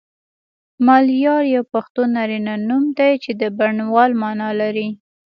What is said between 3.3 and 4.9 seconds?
د بڼوال معنی لری